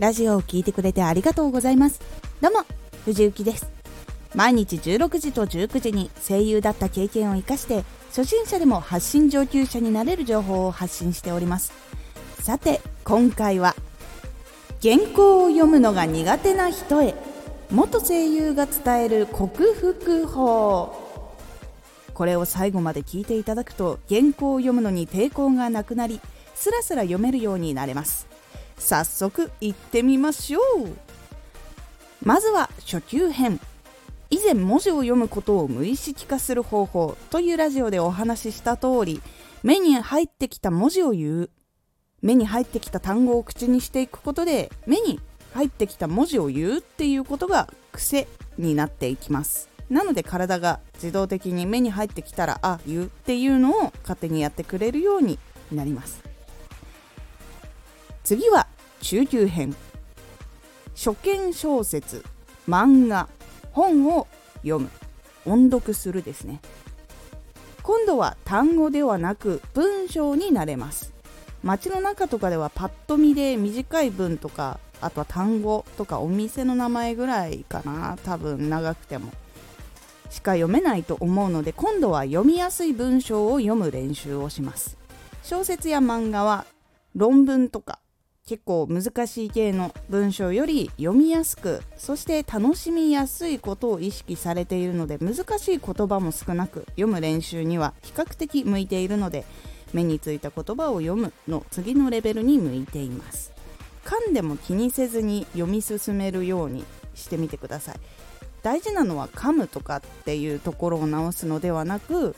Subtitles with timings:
[0.00, 2.00] ラジオを聞いてくれてありがとうございます。
[2.40, 2.60] どうも
[3.04, 3.70] 藤幸です。
[4.34, 11.74] 毎日16時と19時に声優だった経験を生かして初心者でも発信上級者になれる情報を発信しております。
[12.40, 13.76] さて今回は
[14.80, 17.14] 原稿を読むのが苦手な人へ
[17.70, 20.96] 元声優が伝える克服法。
[22.14, 26.22] これを最後まで聞いていただくと原稿を読むのに抵抗がなくなり
[26.54, 28.29] スラスラ読めるようになれます。
[28.80, 30.96] 早速行ってみましょう。
[32.22, 33.60] まずは初級編。
[34.30, 39.20] 以前文字を読むことを無意識化する方法というラジオでお話しした通り
[39.62, 41.50] 目に入ってきた文字を言う。
[42.22, 45.20] 目に入ってきた単語を口にしていくことで目に
[45.54, 49.68] 入ってきた文字を言うっていうことが癖になっていきます。
[49.88, 55.38] なので体が自動的に目に入ってきたらあ言うっていうのを勝手にやってくれるように
[55.72, 56.22] なります。
[58.22, 58.68] 次は
[59.00, 59.74] 中級編。
[60.94, 62.22] 初見小説
[62.68, 63.28] 漫画
[63.72, 64.90] 本を読む。
[65.46, 66.60] 音読するですね。
[67.82, 71.14] 今度は単語ではなく文章になれます。
[71.62, 78.18] 街の中とかではパッと見で短い文とかあとは単語とかお店の名前ぐらいかな。
[78.24, 79.32] 多分長くても。
[80.28, 84.98] しか読めないと思うので今度は読みやすい文章を読む練習をします。
[85.42, 86.66] 小説や漫画は
[87.16, 87.98] 論文とか
[88.46, 99.44] 結構難しい系の文章より読みやすくそして楽しみやすいことを意識されているので難しい言葉も少なく読む練習には比較的向いているので
[99.92, 103.52] 目についた言葉を読むの次のレベルに向いています。
[104.04, 108.00] 噛んでも気にせずに読み進めるようにしてみてください。
[108.62, 112.36] 大事なのは噛むとかっていうところを直すのではなく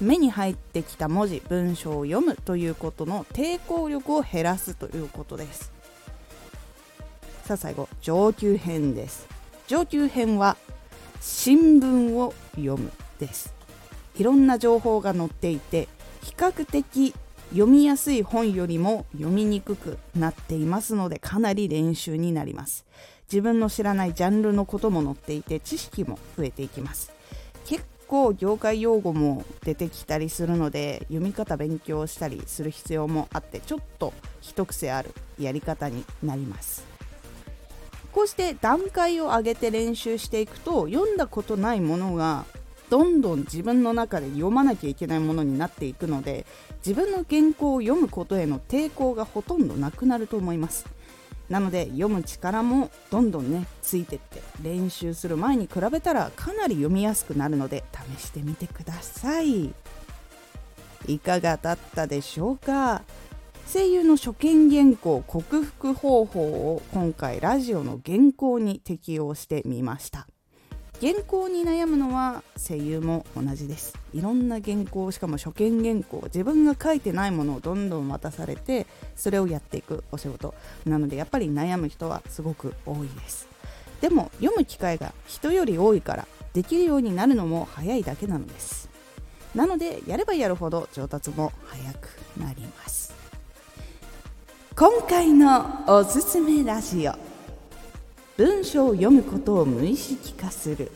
[0.00, 5.72] 目に入ってきた文字文章を読むということの抵抗力を減らすということです。
[7.44, 9.28] さあ最後上級編です。
[9.66, 10.56] 上級編は
[11.20, 13.54] 新聞を読むです。
[14.16, 15.88] いろんな情報が載っていて
[16.22, 17.14] 比較的
[17.50, 22.84] 読みやすい本よりも読みにくくなっていますのでかなり練習になります。
[23.30, 27.12] 自分の知らないジャンルのことも載っていて知識も増えていきます。
[27.64, 36.84] 結構業界用語も出てきたりするので読み方勉強したりする必要もあってちょっと一癖あるやり方になります。
[38.12, 42.44] こうして段階を上げて練習していくと読んだことないものが
[42.88, 46.46] どんどん自分の中で読まなきゃいけないものになっていくので
[46.86, 50.86] 自分の原稿を読むことへの抵抗がほとんどなくなると思います。
[51.54, 57.84] なので読む力もどんどんねついてって練習する前に比べたらかなり読みやすくなるので
[58.18, 59.72] 試してみてください。
[61.06, 63.02] いかがだったでしょうか？
[63.72, 70.26] 声優の初見原稿克服方法を今回ラジオの原稿に適用してみました。
[71.00, 73.94] 原稿に悩むのは声優も同じです。
[74.12, 80.54] いろんな原稿しかも初見原稿自分が書いてないものをどんどん渡されてそれをやっていくお仕事
[80.86, 83.48] なのでやっぱり悩む人はすごく多いです。
[84.00, 88.88] でも読む機会が人より多いからできるようになるのも早いだけなのです。
[89.54, 93.14] なのでやればやるほど上達も早くなります。
[94.76, 97.23] 今回のおすすめラジオ。
[98.36, 100.90] 文章を読むことを無意識化する。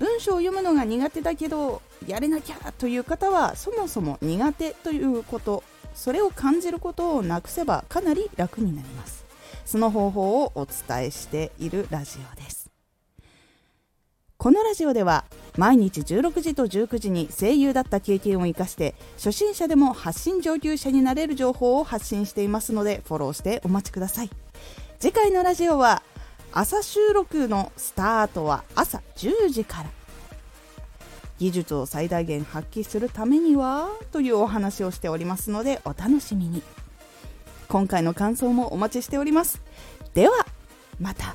[0.00, 5.62] 文章を読むのが苦手だけどやれなきゃという方はそもそも苦手ということ
[5.94, 9.24] それを感じることをなくせばかなり楽になります。
[9.64, 12.70] その方法をお伝えしているラジオです。
[14.36, 15.24] このラジオでは
[15.56, 24.41] 毎日16時と19時に声優だった経験を生かして初心者でも発信上級者になれる情報を発信していますのでフォローしてお待ちください。
[25.02, 26.00] 次回のラジオは
[26.52, 29.90] 朝収録のスタートは朝10時から。
[31.40, 36.62] 技術を最大限発揮するためにはというお話をしておりますのでお楽しみに。
[37.68, 39.60] 今回の感想もお待ちしております。
[40.14, 40.46] では
[41.00, 41.34] また。